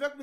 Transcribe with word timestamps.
tiver 0.00 0.14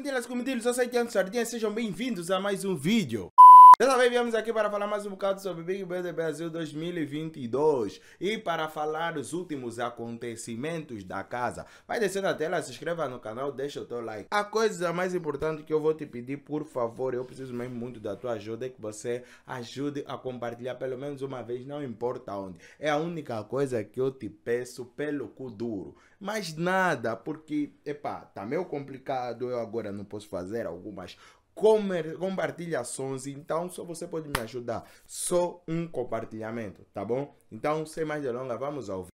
eu 0.66 0.74
sei 0.74 0.88
que 0.88 0.98
antes 0.98 1.14
sardinha, 1.14 1.46
sejam 1.46 1.72
bem-vindos 1.72 2.32
a 2.32 2.40
mais 2.40 2.66
um 2.66 2.76
vídeo. 2.76 3.32
Dessa 3.80 3.96
vez 3.96 4.10
viemos 4.10 4.34
aqui 4.34 4.52
para 4.52 4.72
falar 4.72 4.88
mais 4.88 5.06
um 5.06 5.12
bocado 5.12 5.40
sobre 5.40 5.64
Big 5.64 5.86
Brother 5.86 6.12
Brasil 6.12 6.50
2022 6.50 8.02
e 8.20 8.36
para 8.36 8.68
falar 8.68 9.16
os 9.20 9.34
últimos 9.34 9.78
acontecimentos 9.78 11.04
da 11.04 11.24
casa. 11.24 11.64
Vai 11.88 12.00
descer 12.00 12.24
na 12.24 12.34
tela, 12.34 12.60
se 12.64 12.72
inscreva 12.72 13.08
no 13.08 13.20
canal, 13.20 13.52
deixa 13.52 13.80
o 13.80 13.86
teu 13.86 14.02
like. 14.02 14.30
A 14.32 14.44
coisa 14.44 14.92
mais 14.92 15.14
importante 15.14 15.62
que 15.62 15.72
eu 15.72 15.80
vou 15.80 15.94
te 15.94 16.08
pedir, 16.08 16.38
por 16.38 16.66
favor, 16.66 17.14
eu 17.14 17.24
preciso 17.24 17.54
mesmo 17.54 17.76
muito 17.76 18.00
da 18.00 18.16
tua 18.16 18.32
ajuda, 18.32 18.66
é 18.66 18.70
que 18.70 18.82
você 18.82 19.24
ajude 19.46 20.04
a 20.08 20.18
compartilhar 20.18 20.74
pelo 20.74 20.98
menos 20.98 21.22
uma 21.22 21.44
vez, 21.44 21.64
não 21.64 21.84
importa 21.84 22.36
onde. 22.36 22.58
É 22.80 22.90
a 22.90 22.98
única 22.98 23.44
coisa 23.44 23.84
que 23.84 24.02
eu 24.02 24.10
te 24.10 24.28
peço 24.28 24.86
pelo 24.86 25.28
cu 25.28 25.52
duro. 25.52 25.96
Mais 26.20 26.56
nada, 26.58 27.16
porque, 27.16 27.74
epá, 27.86 28.22
tá 28.22 28.44
meio 28.44 28.66
complicado, 28.66 29.52
eu 29.52 29.60
agora 29.60 29.92
não 29.92 30.04
posso 30.04 30.28
fazer 30.28 30.66
algumas 30.66 31.16
compartilhações, 31.58 33.26
então 33.26 33.70
só 33.70 33.84
você 33.84 34.08
pode 34.08 34.30
me 34.30 34.40
ajudar. 34.42 34.88
Só 35.06 35.62
um 35.68 35.88
compartilhamento, 35.88 36.86
tá 36.94 37.04
bom? 37.04 37.34
Então, 37.52 37.86
sem 37.86 38.06
mais 38.06 38.22
delongas, 38.22 38.60
vamos 38.60 38.90
ao. 38.90 39.08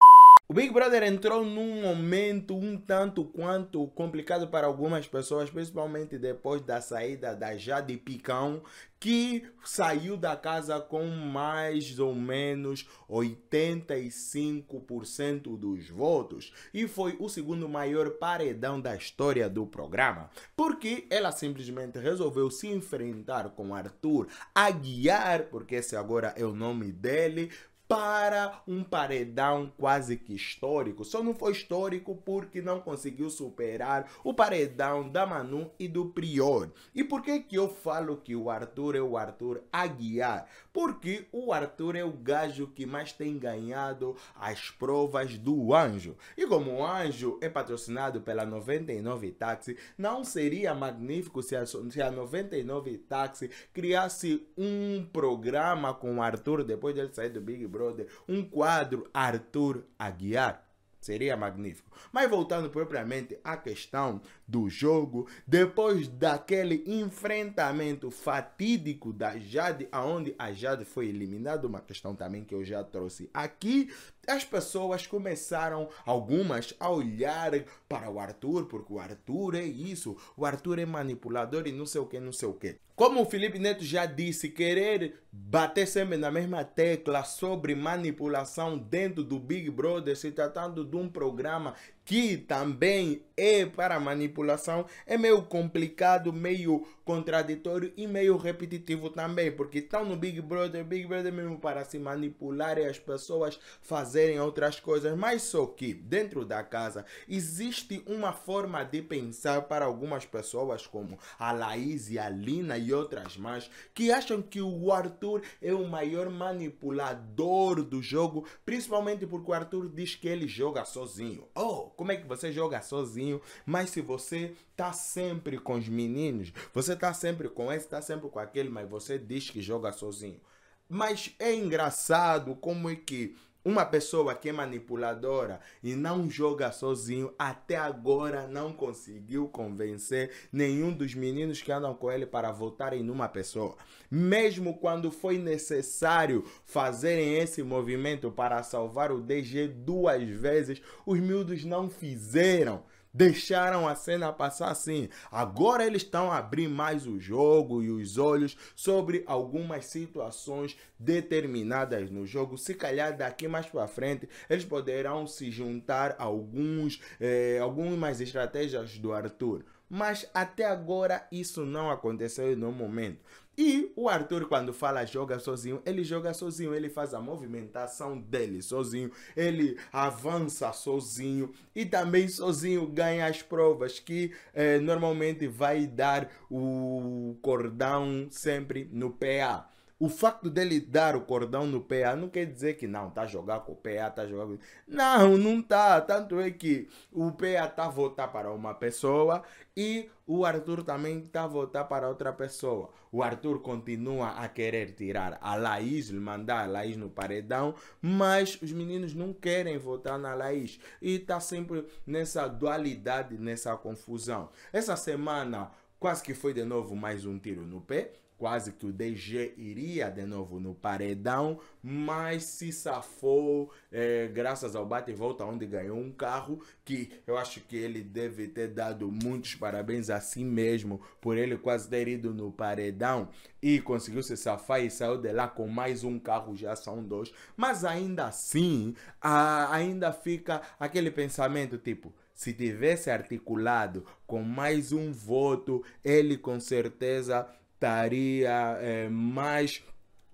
O 0.51 0.53
Big 0.53 0.73
Brother 0.73 1.05
entrou 1.05 1.45
num 1.45 1.81
momento 1.81 2.57
um 2.57 2.77
tanto 2.77 3.25
quanto 3.25 3.87
complicado 3.87 4.49
para 4.49 4.67
algumas 4.67 5.07
pessoas, 5.07 5.49
principalmente 5.49 6.19
depois 6.19 6.61
da 6.61 6.81
saída 6.81 7.37
da 7.37 7.57
Jade 7.57 7.97
Picão, 7.97 8.61
que 8.99 9.45
saiu 9.65 10.17
da 10.17 10.37
casa 10.37 10.79
com 10.79 11.07
mais 11.07 11.99
ou 11.99 12.15
menos 12.15 12.87
85% 13.09 15.57
dos 15.57 15.89
votos 15.89 16.53
e 16.75 16.87
foi 16.87 17.17
o 17.19 17.29
segundo 17.29 17.67
maior 17.67 18.11
paredão 18.11 18.79
da 18.79 18.95
história 18.95 19.49
do 19.49 19.67
programa, 19.67 20.29
porque 20.55 21.07
ela 21.09 21.33
simplesmente 21.33 21.99
resolveu 21.99 22.51
se 22.51 22.69
enfrentar 22.69 23.49
com 23.51 23.75
Arthur 23.75 24.27
Aguiar, 24.55 25.45
porque 25.45 25.77
esse 25.77 25.97
agora 25.97 26.35
é 26.37 26.45
o 26.45 26.55
nome 26.55 26.93
dele, 26.93 27.51
para 27.91 28.63
um 28.69 28.85
paredão 28.85 29.73
quase 29.77 30.17
que 30.17 30.33
histórico. 30.33 31.05
Só 31.05 31.25
não 31.25 31.35
foi 31.35 31.51
histórico 31.51 32.15
porque 32.25 32.63
não 32.63 32.79
conseguiu 32.79 33.29
superar 33.29 34.09
o 34.23 34.33
paredão 34.33 35.11
da 35.11 35.27
Manu 35.27 35.73
e 35.77 35.89
do 35.89 36.07
Prior. 36.07 36.71
E 36.95 37.03
por 37.03 37.21
que 37.21 37.41
que 37.41 37.57
eu 37.57 37.69
falo 37.69 38.19
que 38.19 38.37
o 38.37 38.49
Arthur 38.49 38.95
é 38.95 39.01
o 39.01 39.17
Arthur 39.17 39.65
Aguiar? 39.73 40.47
Porque 40.73 41.27
o 41.33 41.53
Arthur 41.53 41.97
é 41.97 42.05
o 42.05 42.13
gajo 42.13 42.69
que 42.69 42.87
mais 42.87 43.13
tem 43.13 43.37
ganhado 43.37 44.15
as 44.37 44.71
provas 44.71 45.37
do 45.37 45.75
Anjo. 45.75 46.17
E 46.37 46.47
como 46.47 46.71
o 46.71 46.87
Anjo 46.87 47.41
é 47.41 47.49
patrocinado 47.49 48.21
pela 48.21 48.47
99 48.47 49.33
Táxi, 49.33 49.77
não 49.99 50.23
seria 50.23 50.73
magnífico 50.77 51.43
se 51.43 51.57
a, 51.57 51.67
se 51.67 52.01
a 52.01 52.09
99 52.09 52.99
Táxi 52.99 53.51
criasse 53.75 54.47
um 54.57 55.05
programa 55.13 55.93
com 55.93 56.19
o 56.19 56.23
Arthur 56.23 56.63
depois 56.63 56.95
dele 56.95 57.13
sair 57.13 57.31
do 57.31 57.41
Big 57.41 57.67
Brother 57.67 57.80
Brother, 57.81 58.09
um 58.29 58.45
quadro 58.45 59.09
Arthur 59.15 59.85
Aguiar. 59.99 60.67
Seria 61.01 61.35
magnífico. 61.35 61.91
Mas 62.13 62.29
voltando 62.29 62.69
propriamente 62.69 63.39
à 63.43 63.57
questão 63.57 64.21
do 64.47 64.69
jogo, 64.69 65.27
depois 65.47 66.07
daquele 66.07 66.85
enfrentamento 66.87 68.11
fatídico 68.11 69.11
da 69.11 69.39
Jade, 69.39 69.89
aonde 69.91 70.35
a 70.39 70.53
Jade 70.53 70.85
foi 70.85 71.09
eliminada, 71.09 71.67
uma 71.67 71.81
questão 71.81 72.15
também 72.15 72.45
que 72.45 72.55
eu 72.55 72.63
já 72.63 72.85
trouxe 72.85 73.31
aqui, 73.33 73.91
as 74.31 74.45
pessoas 74.45 75.07
começaram, 75.07 75.89
algumas, 76.07 76.75
a 76.79 76.89
olhar 76.89 77.53
para 77.89 78.11
o 78.11 78.19
Arthur, 78.19 78.67
porque 78.67 78.93
o 78.93 78.99
Arthur 78.99 79.57
é 79.57 79.65
isso, 79.65 80.17
o 80.37 80.47
Arthur 80.47 80.79
é 80.79 80.87
manipulador 80.87 81.67
e 81.67 81.73
não 81.73 81.87
sei 81.87 82.01
o 82.01 82.07
que, 82.07 82.21
não 82.21 82.33
sei 82.33 82.49
o 82.49 82.55
que. 82.55 82.77
Como 82.95 83.23
o 83.23 83.25
Felipe 83.25 83.59
Neto 83.59 83.83
já 83.83 84.05
disse, 84.05 84.51
querer 84.51 85.23
bater 85.33 85.87
sempre 85.87 86.19
na 86.19 86.31
mesma 86.31 86.63
tecla 86.65 87.25
sobre 87.25 87.75
manipulação 87.75 88.77
dentro 88.77 89.25
do 89.25 89.39
Big 89.39 89.71
Brother, 89.71 90.15
se 90.15 90.31
tratando 90.31 90.85
de 90.85 90.97
um 90.97 91.09
programa 91.09 91.75
que 92.11 92.37
também 92.37 93.23
é 93.37 93.65
para 93.65 94.01
manipulação, 94.01 94.85
é 95.07 95.17
meio 95.17 95.43
complicado, 95.43 96.33
meio 96.33 96.85
contraditório 97.05 97.93
e 97.97 98.07
meio 98.07 98.37
repetitivo 98.37 99.11
também, 99.11 99.51
porque 99.51 99.79
estão 99.79 100.05
no 100.05 100.17
Big 100.17 100.41
Brother, 100.41 100.85
Big 100.85 101.07
Brother 101.07 101.33
mesmo 101.33 101.59
para 101.59 101.85
se 101.85 101.99
manipular 101.99 102.79
e 102.79 102.85
as 102.85 102.99
pessoas 102.99 103.59
fazerem 103.81 104.41
outras 104.41 104.79
coisas, 104.79 105.17
mas 105.17 105.43
só 105.43 105.67
que 105.67 105.95
dentro 105.95 106.45
da 106.45 106.63
casa 106.63 107.05
existe 107.29 108.03
uma 108.07 108.33
forma 108.33 108.85
de 108.85 109.03
pensar 109.03 109.63
para 109.63 109.85
algumas 109.85 110.27
pessoas, 110.27 110.87
como 110.87 111.19
a 111.39 111.53
Laís 111.53 112.11
e 112.11 112.19
a 112.19 112.29
Lina 112.29 112.77
e 112.77 112.93
outras 112.93 113.37
mais, 113.37 113.71
que 113.95 114.11
acham 114.11 114.43
que 114.43 114.61
o 114.61 114.93
Arthur 114.93 115.43
é 115.63 115.73
o 115.73 115.89
maior 115.89 116.29
manipulador 116.29 117.83
do 117.83 118.03
jogo, 118.03 118.47
principalmente 118.67 119.27
porque 119.27 119.51
o 119.51 119.55
Arthur 119.55 119.89
diz 119.89 120.15
que 120.15 120.29
ele 120.29 120.49
joga 120.49 120.85
sozinho. 120.85 121.49
Oh, 121.55 121.91
como 122.01 122.13
é 122.13 122.17
que 122.17 122.27
você 122.27 122.51
joga 122.51 122.81
sozinho, 122.81 123.43
mas 123.67 123.91
se 123.91 124.01
você 124.01 124.55
tá 124.75 124.91
sempre 124.91 125.59
com 125.59 125.75
os 125.75 125.87
meninos, 125.87 126.51
você 126.73 126.97
tá 126.97 127.13
sempre 127.13 127.47
com 127.47 127.71
esse, 127.71 127.87
tá 127.87 128.01
sempre 128.01 128.27
com 128.31 128.39
aquele, 128.39 128.71
mas 128.71 128.89
você 128.89 129.19
diz 129.19 129.51
que 129.51 129.61
joga 129.61 129.93
sozinho. 129.93 130.41
Mas 130.89 131.35
é 131.39 131.55
engraçado 131.55 132.55
como 132.55 132.89
é 132.89 132.97
que 132.97 133.37
uma 133.65 133.85
pessoa 133.85 134.35
que 134.35 134.49
é 134.49 134.53
manipuladora 134.53 135.61
e 135.83 135.95
não 135.95 136.31
joga 136.31 136.73
sozinho, 136.73 137.33
até 137.39 137.77
agora 137.77 138.47
não 138.47 138.73
conseguiu 138.73 139.49
convencer 139.49 140.31
nenhum 140.53 140.93
dos 140.93 141.15
meninos 141.15 141.61
que 141.61 141.71
andam 141.71 141.95
com 141.95 142.11
ele 142.11 142.27
para 142.27 142.51
votarem 142.51 143.03
numa 143.03 143.29
pessoa. 143.29 143.77
Mesmo 144.11 144.79
quando 144.79 145.11
foi 145.11 145.39
necessário 145.39 146.45
fazerem 146.65 147.37
esse 147.37 147.63
movimento 147.63 148.31
para 148.31 148.63
salvar 148.63 149.13
o 149.13 149.21
DG 149.21 149.69
duas 149.69 150.23
vezes, 150.29 150.81
os 151.05 151.19
miúdos 151.21 151.65
não 151.65 151.91
fizeram 151.91 152.83
deixaram 153.13 153.89
a 153.89 153.95
cena 153.95 154.33
passar 154.33 154.71
assim. 154.71 155.09
Agora 155.31 155.85
eles 155.85 156.03
estão 156.03 156.31
a 156.31 156.39
abrir 156.39 156.69
mais 156.69 157.07
o 157.07 157.19
jogo 157.19 157.83
e 157.83 157.91
os 157.91 158.19
olhos 158.19 158.57
sobre 158.75 159.23
algumas 159.27 159.87
situações 159.87 160.77
determinadas 160.99 162.11
no 162.11 162.27
jogo. 162.27 162.57
Se 162.57 162.75
calhar 162.75 163.17
daqui 163.17 163.49
mais 163.49 163.67
para 163.67 163.87
frente 163.87 164.29
eles 164.49 164.65
poderão 164.65 165.27
se 165.27 165.51
juntar 165.51 166.17
a 166.19 166.25
alguns, 166.25 167.01
eh, 167.21 167.59
algumas 167.61 168.21
estratégias 168.21 168.99
do 168.99 169.13
Arthur. 169.13 169.65
Mas 169.91 170.31
até 170.33 170.65
agora 170.65 171.27
isso 171.33 171.67
não 171.67 171.91
aconteceu 171.91 172.57
no 172.57 172.71
momento. 172.71 173.19
E 173.59 173.93
o 173.97 174.09
Arthur, 174.09 174.47
quando 174.49 174.73
fala 174.73 175.05
joga 175.05 175.39
sozinho, 175.39 175.83
ele 175.85 176.05
joga 176.05 176.33
sozinho, 176.33 176.75
ele 176.75 176.89
faz 176.89 177.13
a 177.13 177.21
movimentação 177.21 178.19
dele 178.19 178.63
sozinho, 178.63 179.11
ele 179.37 179.77
avança 179.93 180.73
sozinho 180.73 181.53
e 181.75 181.85
também 181.85 182.29
sozinho 182.29 182.87
ganha 182.87 183.27
as 183.27 183.43
provas 183.43 183.99
que 183.99 184.33
eh, 184.55 184.79
normalmente 184.79 185.47
vai 185.47 185.87
dar 185.87 186.31
o 186.51 187.37
cordão 187.43 188.29
sempre 188.31 188.89
no 188.93 189.11
PA. 189.11 189.69
O 190.01 190.09
facto 190.09 190.49
dele 190.49 190.81
dar 190.81 191.15
o 191.15 191.21
cordão 191.21 191.67
no 191.67 191.79
PA 191.83 192.17
não 192.17 192.31
quer 192.31 192.47
dizer 192.47 192.79
que 192.79 192.87
não, 192.87 193.11
tá 193.11 193.23
a 193.23 193.27
jogar 193.27 193.61
com 193.61 193.73
o 193.73 193.77
PA, 193.77 194.09
tá 194.09 194.23
a 194.23 194.27
jogar 194.27 194.47
com... 194.47 194.57
Não, 194.89 195.37
não 195.37 195.61
tá. 195.61 196.01
Tanto 196.01 196.41
é 196.41 196.51
que 196.51 196.89
o 197.13 197.31
PA 197.31 197.69
tá 197.69 197.85
a 197.85 197.91
votar 197.91 198.33
para 198.33 198.51
uma 198.51 198.73
pessoa 198.73 199.43
e 199.77 200.09
o 200.27 200.47
Arthur 200.47 200.83
também 200.85 201.21
tá 201.21 201.45
a 201.45 201.47
votar 201.47 201.87
para 201.87 202.09
outra 202.09 202.33
pessoa. 202.33 202.89
O 203.13 203.23
Arthur 203.23 203.61
continua 203.61 204.31
a 204.31 204.49
querer 204.49 204.93
tirar 204.95 205.39
a 205.39 205.55
Laís, 205.55 206.11
mandar 206.11 206.65
a 206.65 206.67
Laís 206.67 206.97
no 206.97 207.11
paredão, 207.11 207.75
mas 208.01 208.59
os 208.63 208.73
meninos 208.73 209.13
não 209.13 209.35
querem 209.35 209.77
votar 209.77 210.19
na 210.19 210.33
Laís. 210.33 210.81
E 211.03 211.19
tá 211.19 211.39
sempre 211.41 211.85
nessa 212.07 212.49
dualidade, 212.49 213.37
nessa 213.37 213.77
confusão. 213.77 214.49
Essa 214.73 214.97
semana 214.97 215.71
quase 215.99 216.23
que 216.23 216.33
foi 216.33 216.55
de 216.55 216.65
novo 216.65 216.97
mais 216.97 217.27
um 217.27 217.39
tiro 217.39 217.67
no 217.67 217.83
pé 217.83 218.15
quase 218.41 218.73
que 218.73 218.87
o 218.87 218.93
DG 218.93 219.53
iria 219.59 220.09
de 220.09 220.25
novo 220.25 220.59
no 220.59 220.75
paredão, 220.75 221.61
mas 221.83 222.45
se 222.45 222.73
safou 222.73 223.71
é, 223.93 224.29
graças 224.29 224.75
ao 224.75 224.87
bate 224.87 225.11
e 225.11 225.15
volta, 225.15 225.45
onde 225.45 225.67
ganhou 225.67 225.99
um 225.99 226.11
carro 226.11 226.59
que 226.83 227.13
eu 227.27 227.37
acho 227.37 227.61
que 227.61 227.77
ele 227.77 228.03
deve 228.03 228.49
ter 228.49 228.69
dado 228.69 229.13
muitos 229.13 229.55
parabéns 229.57 230.09
a 230.09 230.23
si 230.23 230.43
mesmo 230.43 231.03
por 231.21 231.37
ele 231.37 231.59
quase 231.59 231.87
ter 231.87 232.09
ido 232.09 232.33
no 232.33 232.51
paredão 232.51 233.29
e 233.61 233.79
conseguiu 233.79 234.23
se 234.23 234.39
safar 234.39 234.83
e 234.83 234.91
saiu 234.91 235.19
de 235.19 235.31
lá 235.33 235.47
com 235.47 235.69
mais 235.69 236.03
um 236.03 236.19
carro, 236.19 236.57
já 236.57 236.75
são 236.75 237.05
dois, 237.05 237.31
mas 237.55 237.85
ainda 237.85 238.29
assim, 238.29 238.95
a, 239.21 239.71
ainda 239.75 240.15
fica 240.15 240.63
aquele 240.79 241.11
pensamento 241.11 241.77
tipo 241.77 242.11
se 242.41 242.55
tivesse 242.55 243.11
articulado 243.11 244.03
com 244.27 244.43
mais 244.43 244.93
um 244.93 245.13
voto, 245.13 245.85
ele 246.03 246.39
com 246.39 246.59
certeza 246.59 247.47
estaria 247.81 248.77
é, 248.81 249.09
mais 249.09 249.83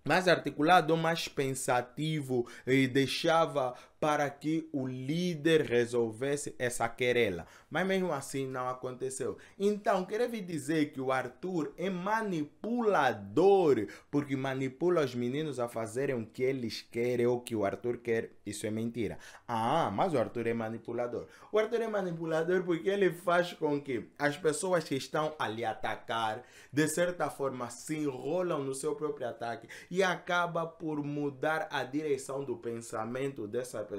mais 0.04 0.28
articulado, 0.28 0.96
mais 0.96 1.26
pensativo 1.26 2.46
e 2.64 2.86
deixava 2.86 3.74
para 4.06 4.30
que 4.30 4.68
o 4.72 4.86
líder 4.86 5.62
resolvesse 5.62 6.54
essa 6.60 6.88
querela. 6.88 7.44
Mas 7.68 7.84
mesmo 7.84 8.12
assim 8.12 8.46
não 8.46 8.68
aconteceu. 8.68 9.36
Então, 9.58 10.04
quero 10.04 10.30
dizer 10.30 10.92
que 10.92 11.00
o 11.00 11.10
Arthur 11.10 11.74
é 11.76 11.90
manipulador, 11.90 13.88
porque 14.08 14.36
manipula 14.36 15.04
os 15.04 15.12
meninos 15.12 15.58
a 15.58 15.66
fazerem 15.66 16.14
o 16.14 16.24
que 16.24 16.44
eles 16.44 16.86
querem 16.88 17.26
ou 17.26 17.38
o 17.38 17.40
que 17.40 17.56
o 17.56 17.64
Arthur 17.64 17.96
quer. 17.96 18.30
Isso 18.46 18.64
é 18.64 18.70
mentira. 18.70 19.18
Ah, 19.48 19.90
mas 19.92 20.14
o 20.14 20.18
Arthur 20.18 20.46
é 20.46 20.54
manipulador. 20.54 21.26
O 21.50 21.58
Arthur 21.58 21.80
é 21.80 21.88
manipulador 21.88 22.62
porque 22.62 22.88
ele 22.88 23.12
faz 23.12 23.54
com 23.54 23.80
que 23.80 24.08
as 24.16 24.36
pessoas 24.36 24.84
que 24.84 24.94
estão 24.94 25.34
ali 25.36 25.64
atacar, 25.64 26.44
de 26.72 26.88
certa 26.88 27.28
forma, 27.28 27.68
se 27.70 27.96
enrolam 27.96 28.62
no 28.62 28.72
seu 28.72 28.94
próprio 28.94 29.26
ataque 29.26 29.66
e 29.90 30.00
acaba 30.00 30.64
por 30.64 31.02
mudar 31.02 31.66
a 31.72 31.82
direção 31.82 32.44
do 32.44 32.56
pensamento 32.56 33.48
dessa 33.48 33.80
pessoa 33.80 33.95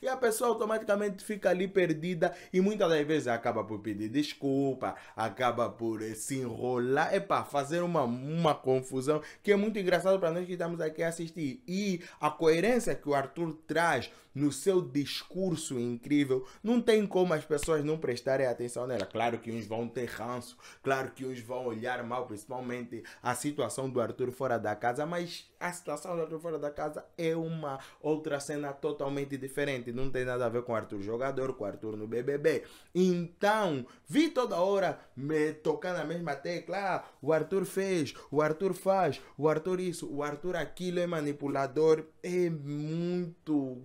e 0.00 0.08
a 0.08 0.16
pessoa 0.16 0.50
automaticamente 0.50 1.24
fica 1.24 1.50
ali 1.50 1.68
perdida 1.68 2.34
e 2.52 2.60
muitas 2.60 2.88
das 2.88 3.06
vezes 3.06 3.28
acaba 3.28 3.64
por 3.64 3.80
pedir 3.80 4.08
desculpa, 4.08 4.94
acaba 5.14 5.68
por 5.68 6.02
eh, 6.02 6.14
se 6.14 6.38
enrolar, 6.38 7.14
é 7.14 7.20
para 7.20 7.44
fazer 7.44 7.80
uma, 7.80 8.02
uma 8.02 8.54
confusão 8.54 9.20
que 9.42 9.52
é 9.52 9.56
muito 9.56 9.78
engraçado 9.78 10.18
para 10.18 10.30
nós 10.30 10.46
que 10.46 10.52
estamos 10.52 10.80
aqui 10.80 11.02
a 11.02 11.08
assistir. 11.08 11.62
E 11.66 12.00
a 12.20 12.30
coerência 12.30 12.94
que 12.94 13.08
o 13.08 13.14
Arthur 13.14 13.52
traz 13.66 14.10
no 14.36 14.52
seu 14.52 14.82
discurso 14.82 15.80
incrível, 15.80 16.46
não 16.62 16.78
tem 16.78 17.06
como 17.06 17.32
as 17.32 17.42
pessoas 17.42 17.82
não 17.82 17.96
prestarem 17.96 18.46
atenção 18.46 18.86
nela. 18.86 19.06
Claro 19.06 19.38
que 19.38 19.50
uns 19.50 19.66
vão 19.66 19.88
ter 19.88 20.10
ranço, 20.10 20.58
claro 20.82 21.10
que 21.12 21.24
uns 21.24 21.40
vão 21.40 21.64
olhar 21.64 22.04
mal, 22.04 22.26
principalmente 22.26 23.02
a 23.22 23.34
situação 23.34 23.88
do 23.88 23.98
Arthur 23.98 24.30
fora 24.30 24.58
da 24.58 24.76
casa, 24.76 25.06
mas 25.06 25.50
a 25.58 25.72
situação 25.72 26.14
do 26.14 26.20
Arthur 26.20 26.38
fora 26.38 26.58
da 26.58 26.70
casa 26.70 27.02
é 27.16 27.34
uma 27.34 27.78
outra 28.02 28.38
cena 28.38 28.74
totalmente 28.74 29.25
diferente. 29.34 29.90
Não 29.90 30.10
tem 30.10 30.26
nada 30.26 30.44
a 30.44 30.50
ver 30.50 30.62
com 30.62 30.74
Arthur 30.74 31.00
jogador, 31.00 31.54
com 31.54 31.64
Arthur 31.64 31.96
no 31.96 32.06
BBB. 32.06 32.64
Então, 32.94 33.86
vi 34.06 34.28
toda 34.28 34.60
hora 34.60 35.00
me 35.16 35.54
tocar 35.54 35.94
na 35.94 36.04
mesma 36.04 36.36
tecla. 36.36 36.76
Ah, 36.76 37.04
o 37.22 37.32
Arthur 37.32 37.64
fez, 37.64 38.12
o 38.30 38.42
Arthur 38.42 38.74
faz, 38.74 39.22
o 39.38 39.48
Arthur 39.48 39.80
isso, 39.80 40.06
o 40.12 40.22
Arthur 40.22 40.56
aquilo 40.56 41.00
é 41.00 41.06
manipulador. 41.06 42.04
É 42.22 42.50
muito 42.50 43.82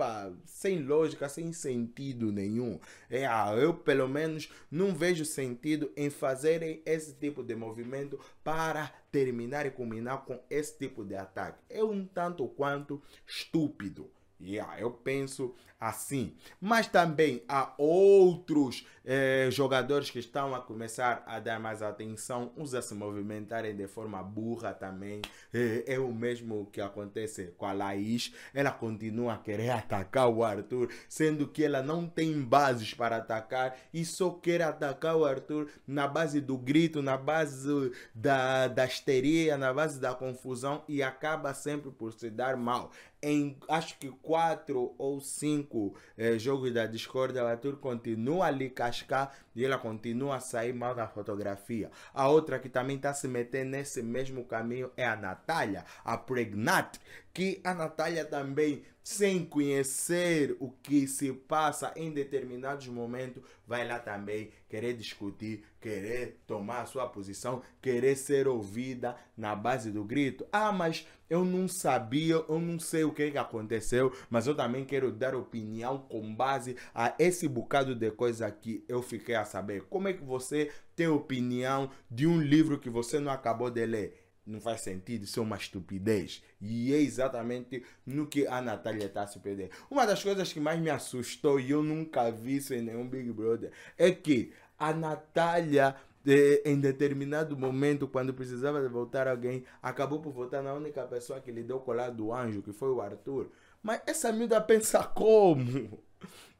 pá, 0.00 0.32
sem 0.46 0.82
lógica, 0.82 1.28
sem 1.28 1.52
sentido 1.52 2.32
nenhum. 2.32 2.80
É, 3.10 3.26
ah, 3.26 3.54
eu, 3.54 3.74
pelo 3.74 4.08
menos, 4.08 4.50
não 4.70 4.94
vejo 4.94 5.26
sentido 5.26 5.92
em 5.94 6.08
fazerem 6.08 6.80
esse 6.86 7.12
tipo 7.12 7.42
de 7.42 7.54
movimento 7.54 8.18
para 8.42 8.90
terminar 9.12 9.66
e 9.66 9.70
culminar 9.70 10.24
com 10.24 10.40
esse 10.48 10.78
tipo 10.78 11.04
de 11.04 11.14
ataque. 11.14 11.58
É 11.68 11.84
um 11.84 12.06
tanto 12.06 12.48
quanto 12.48 13.02
estúpido. 13.26 14.10
Yeah, 14.42 14.80
eu 14.80 14.90
penso 14.90 15.54
assim. 15.80 16.34
Mas 16.60 16.86
também 16.86 17.42
há 17.48 17.72
outros 17.78 18.86
eh, 19.04 19.48
jogadores 19.50 20.10
que 20.10 20.18
estão 20.18 20.54
a 20.54 20.60
começar 20.60 21.22
a 21.26 21.40
dar 21.40 21.58
mais 21.58 21.82
atenção, 21.82 22.52
uns 22.56 22.74
a 22.74 22.82
se 22.82 22.94
movimentarem 22.94 23.74
de 23.74 23.86
forma 23.86 24.22
burra 24.22 24.74
também. 24.74 25.22
Eh, 25.54 25.84
é 25.86 25.98
o 25.98 26.12
mesmo 26.12 26.68
que 26.70 26.80
acontece 26.80 27.54
com 27.56 27.64
a 27.64 27.72
Laís. 27.72 28.34
Ela 28.52 28.70
continua 28.70 29.34
a 29.34 29.38
querer 29.38 29.70
atacar 29.70 30.28
o 30.28 30.44
Arthur, 30.44 30.90
sendo 31.08 31.48
que 31.48 31.64
ela 31.64 31.82
não 31.82 32.06
tem 32.06 32.40
bases 32.42 32.92
para 32.92 33.16
atacar 33.16 33.76
e 33.92 34.04
só 34.04 34.30
quer 34.30 34.62
atacar 34.62 35.16
o 35.16 35.24
Arthur 35.24 35.68
na 35.86 36.06
base 36.06 36.40
do 36.40 36.58
grito, 36.58 37.00
na 37.00 37.16
base 37.16 37.92
da, 38.14 38.68
da 38.68 38.84
histeria, 38.84 39.56
na 39.56 39.72
base 39.72 39.98
da 39.98 40.14
confusão 40.14 40.84
e 40.86 41.02
acaba 41.02 41.54
sempre 41.54 41.90
por 41.90 42.12
se 42.12 42.28
dar 42.30 42.56
mal. 42.56 42.90
Em 43.22 43.58
acho 43.68 43.98
que 43.98 44.08
quatro 44.22 44.94
ou 44.96 45.20
cinco 45.20 45.94
eh, 46.16 46.38
jogos 46.38 46.72
da 46.72 46.86
discórdia, 46.86 47.44
o 47.44 47.46
Arthur 47.46 47.76
continua 47.76 48.46
ali 48.46 48.70
cascar 48.70 49.34
e 49.54 49.64
ela 49.64 49.76
continua 49.76 50.36
a 50.36 50.40
sair 50.40 50.72
mal 50.72 50.94
na 50.94 51.06
fotografia. 51.06 51.90
A 52.14 52.28
outra 52.28 52.58
que 52.58 52.68
também 52.68 52.96
está 52.96 53.12
se 53.12 53.28
metendo 53.28 53.72
nesse 53.72 54.02
mesmo 54.02 54.44
caminho 54.44 54.90
é 54.96 55.06
a 55.06 55.16
Natália, 55.16 55.84
a 56.02 56.16
Pregnat, 56.16 56.98
que 57.32 57.60
a 57.62 57.72
Natália 57.72 58.24
também, 58.24 58.82
sem 59.02 59.44
conhecer 59.44 60.56
o 60.60 60.70
que 60.70 61.06
se 61.06 61.32
passa 61.32 61.92
em 61.96 62.12
determinados 62.12 62.86
momentos, 62.88 63.42
vai 63.66 63.86
lá 63.86 63.98
também 63.98 64.50
querer 64.68 64.94
discutir, 64.94 65.64
querer 65.80 66.40
tomar 66.46 66.82
a 66.82 66.86
sua 66.86 67.06
posição, 67.08 67.62
querer 67.80 68.16
ser 68.16 68.48
ouvida 68.48 69.16
na 69.36 69.54
base 69.54 69.90
do 69.90 70.04
grito. 70.04 70.46
Ah, 70.52 70.72
mas 70.72 71.06
eu 71.28 71.44
não 71.44 71.68
sabia, 71.68 72.34
eu 72.34 72.58
não 72.58 72.78
sei 72.78 73.04
o 73.04 73.12
que, 73.12 73.30
que 73.30 73.38
aconteceu, 73.38 74.12
mas 74.28 74.46
eu 74.46 74.54
também 74.54 74.84
quero 74.84 75.12
dar 75.12 75.34
opinião 75.34 75.98
com 75.98 76.34
base 76.34 76.76
a 76.92 77.14
esse 77.18 77.46
bocado 77.48 77.94
de 77.94 78.10
coisa 78.10 78.50
que 78.50 78.84
eu 78.88 79.00
fiquei 79.02 79.36
a 79.36 79.44
saber. 79.44 79.82
Como 79.84 80.08
é 80.08 80.12
que 80.12 80.24
você 80.24 80.70
tem 80.96 81.06
opinião 81.06 81.90
de 82.10 82.26
um 82.26 82.40
livro 82.40 82.78
que 82.78 82.90
você 82.90 83.20
não 83.20 83.30
acabou 83.30 83.70
de 83.70 83.86
ler? 83.86 84.29
Não 84.46 84.60
faz 84.60 84.80
sentido, 84.80 85.24
isso 85.24 85.38
é 85.38 85.42
uma 85.42 85.56
estupidez. 85.56 86.42
E 86.60 86.92
é 86.92 86.98
exatamente 86.98 87.84
no 88.04 88.26
que 88.26 88.46
a 88.46 88.60
Natália 88.60 89.06
está 89.06 89.26
se 89.26 89.38
perdendo. 89.38 89.70
Uma 89.90 90.06
das 90.06 90.22
coisas 90.22 90.52
que 90.52 90.58
mais 90.58 90.80
me 90.80 90.90
assustou, 90.90 91.60
e 91.60 91.70
eu 91.70 91.82
nunca 91.82 92.30
vi 92.30 92.56
isso 92.56 92.74
em 92.74 92.82
nenhum 92.82 93.08
Big 93.08 93.30
Brother, 93.32 93.70
é 93.96 94.10
que 94.10 94.52
a 94.78 94.92
Natália 94.92 95.94
de, 96.24 96.62
em 96.64 96.78
determinado 96.78 97.56
momento, 97.56 98.08
quando 98.08 98.34
precisava 98.34 98.80
de 98.80 98.88
votar 98.88 99.28
alguém, 99.28 99.64
acabou 99.82 100.20
por 100.20 100.32
votar 100.32 100.62
na 100.62 100.74
única 100.74 101.02
pessoa 101.04 101.40
que 101.40 101.50
lhe 101.50 101.62
deu 101.62 101.76
o 101.76 101.80
colar 101.80 102.10
do 102.10 102.32
anjo, 102.32 102.62
que 102.62 102.72
foi 102.72 102.90
o 102.90 103.00
Arthur. 103.00 103.50
Mas 103.82 104.02
essa 104.06 104.32
miúda 104.32 104.60
pensa 104.60 105.02
como? 105.04 106.02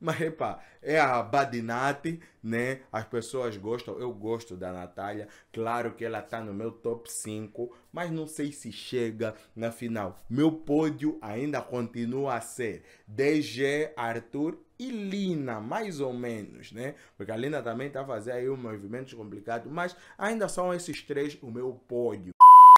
Mas, 0.00 0.19
epa, 0.20 0.58
é 0.81 0.99
a 0.99 1.23
Badinati, 1.23 2.19
né? 2.43 2.81
As 2.91 3.05
pessoas 3.05 3.56
gostam, 3.58 3.99
eu 3.99 4.11
gosto 4.12 4.56
da 4.56 4.73
Natália. 4.73 5.29
Claro 5.52 5.93
que 5.93 6.05
ela 6.05 6.23
tá 6.23 6.41
no 6.41 6.55
meu 6.55 6.73
top 6.73 7.12
5, 7.12 7.70
mas 7.93 8.11
não 8.11 8.26
sei 8.26 8.50
se 8.50 8.73
chega 8.73 9.35
na 9.55 9.70
final. 9.70 10.19
Meu 10.29 10.50
pódio 10.50 11.19
ainda 11.20 11.61
continua 11.61 12.37
a 12.37 12.41
ser 12.41 12.82
DG, 13.06 13.93
Arthur 13.94 14.58
e 14.79 14.91
Lina, 14.91 15.61
mais 15.61 16.00
ou 16.00 16.14
menos, 16.14 16.73
né? 16.73 16.94
Porque 17.14 17.31
a 17.31 17.37
Lina 17.37 17.62
também 17.62 17.91
tá 17.91 18.02
fazendo 18.02 18.37
aí 18.37 18.49
um 18.49 18.56
movimento 18.56 19.14
complicado, 19.14 19.69
mas 19.70 19.94
ainda 20.17 20.49
são 20.49 20.73
esses 20.73 21.02
três 21.02 21.37
o 21.43 21.50
meu 21.50 21.75
pódio. 21.87 22.32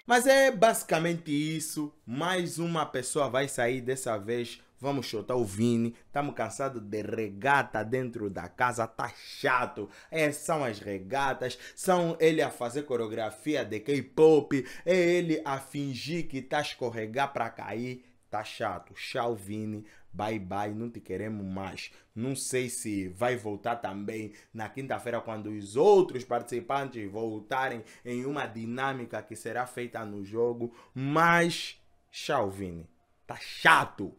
Mas 0.05 0.27
é 0.27 0.51
basicamente 0.51 1.31
isso. 1.31 1.93
Mais 2.05 2.59
uma 2.59 2.85
pessoa 2.85 3.29
vai 3.29 3.47
sair 3.47 3.79
dessa 3.79 4.17
vez 4.17 4.61
Vamos 4.83 5.05
chutar 5.05 5.37
o 5.37 5.45
Vini. 5.45 5.95
Estamos 6.07 6.35
cansados 6.35 6.81
de 6.81 7.01
regata 7.01 7.85
dentro 7.85 8.29
da 8.29 8.49
casa. 8.49 8.85
Tá 8.85 9.09
chato. 9.15 9.89
É, 10.11 10.29
são 10.29 10.61
as 10.61 10.77
regatas. 10.79 11.57
São 11.73 12.17
ele 12.19 12.41
a 12.41 12.49
fazer 12.49 12.83
coreografia 12.83 13.63
de 13.63 13.79
K-pop. 13.79 14.67
É 14.85 14.93
ele 14.93 15.41
a 15.45 15.57
fingir 15.57 16.27
que 16.27 16.41
tá 16.41 16.59
escorregar 16.59 17.31
para 17.31 17.49
cair. 17.49 18.03
Tá 18.29 18.43
chato. 18.43 18.93
Tchau, 18.93 19.33
Vini. 19.33 19.85
Bye 20.11 20.39
bye, 20.39 20.73
não 20.73 20.89
te 20.89 20.99
queremos 20.99 21.45
mais. 21.45 21.89
Não 22.13 22.35
sei 22.35 22.67
se 22.67 23.07
vai 23.07 23.37
voltar 23.37 23.77
também 23.77 24.33
na 24.53 24.67
quinta-feira, 24.67 25.21
quando 25.21 25.47
os 25.47 25.77
outros 25.77 26.25
participantes 26.25 27.09
voltarem 27.09 27.85
em 28.03 28.25
uma 28.25 28.45
dinâmica 28.47 29.23
que 29.23 29.37
será 29.37 29.65
feita 29.65 30.03
no 30.03 30.25
jogo. 30.25 30.75
Mas, 30.93 31.81
tchau, 32.11 32.51
Vini. 32.51 32.85
Tá 33.25 33.37
chato. 33.37 34.13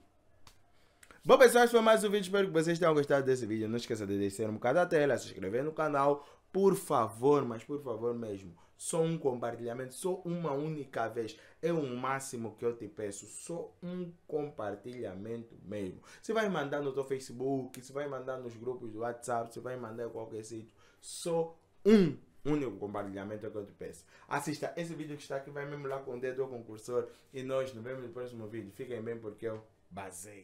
Bom 1.26 1.38
pessoal, 1.38 1.64
esse 1.64 1.72
foi 1.72 1.80
mais 1.80 2.04
um 2.04 2.10
vídeo, 2.10 2.26
espero 2.26 2.48
que 2.48 2.52
vocês 2.52 2.78
tenham 2.78 2.92
gostado 2.92 3.24
desse 3.24 3.46
vídeo. 3.46 3.66
Não 3.66 3.78
esqueça 3.78 4.06
de 4.06 4.18
deixar 4.18 4.46
um 4.50 4.54
bocado 4.54 4.74
da 4.74 4.84
tela, 4.84 5.16
se 5.16 5.28
inscrever 5.28 5.64
no 5.64 5.72
canal, 5.72 6.22
por 6.52 6.76
favor, 6.76 7.42
mas 7.46 7.64
por 7.64 7.82
favor 7.82 8.12
mesmo. 8.12 8.54
Só 8.76 9.00
um 9.00 9.16
compartilhamento, 9.16 9.94
só 9.94 10.20
uma 10.22 10.52
única 10.52 11.08
vez. 11.08 11.34
É 11.62 11.72
o 11.72 11.82
máximo 11.96 12.54
que 12.56 12.64
eu 12.66 12.76
te 12.76 12.86
peço. 12.88 13.24
Só 13.24 13.74
um 13.82 14.12
compartilhamento 14.26 15.56
mesmo. 15.64 16.02
Se 16.20 16.34
vai 16.34 16.46
mandar 16.50 16.82
no 16.82 16.92
teu 16.92 17.04
Facebook, 17.04 17.80
se 17.80 17.90
vai 17.90 18.06
mandar 18.06 18.36
nos 18.36 18.54
grupos 18.54 18.92
do 18.92 18.98
WhatsApp, 18.98 19.50
se 19.50 19.60
vai 19.60 19.78
mandar 19.78 20.04
em 20.04 20.10
qualquer 20.10 20.44
sítio. 20.44 20.76
Só 21.00 21.58
um 21.86 22.18
único 22.44 22.76
compartilhamento 22.76 23.46
é 23.46 23.50
que 23.50 23.56
eu 23.56 23.64
te 23.64 23.72
peço. 23.72 24.04
Assista 24.28 24.74
esse 24.76 24.94
vídeo 24.94 25.16
que 25.16 25.22
está 25.22 25.36
aqui, 25.36 25.50
vai 25.50 25.64
mesmo 25.64 25.86
lá 25.86 26.00
com 26.00 26.18
o 26.18 26.20
dedo 26.20 26.44
do 26.44 26.48
concursor. 26.48 27.08
E 27.32 27.42
nós 27.42 27.72
nos 27.72 27.82
vemos 27.82 28.02
no 28.02 28.10
próximo 28.10 28.46
vídeo. 28.46 28.70
Fiquem 28.74 29.00
bem 29.00 29.18
porque 29.18 29.46
eu 29.46 29.64
basei. 29.90 30.42